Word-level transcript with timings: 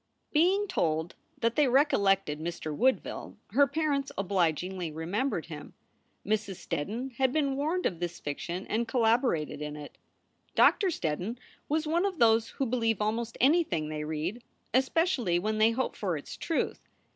Being 0.33 0.67
told 0.67 1.13
that 1.41 1.55
they 1.55 1.67
recollected 1.67 2.39
Mr. 2.39 2.75
Woodville, 2.75 3.37
her 3.51 3.67
parents 3.67 4.11
obligingly 4.17 4.91
remembered 4.91 5.45
him. 5.45 5.75
Mrs. 6.25 6.55
Steddon 6.55 7.13
had 7.17 7.31
been 7.31 7.55
warned 7.55 7.85
of 7.85 7.99
this 7.99 8.19
fiction 8.19 8.65
and 8.65 8.87
collaborated 8.87 9.61
in 9.61 9.75
it. 9.75 9.99
Doctor 10.55 10.87
Steddon 10.87 11.37
was 11.69 11.85
one 11.85 12.07
of 12.07 12.17
those 12.17 12.49
who 12.49 12.65
believe 12.65 12.99
almost 12.99 13.37
anything 13.39 13.89
they 13.89 14.03
read, 14.03 14.43
es 14.73 14.89
pecially 14.89 15.39
when 15.39 15.59
they 15.59 15.69
hope 15.69 15.95
for 15.95 16.17
its 16.17 16.35
truth. 16.35 16.89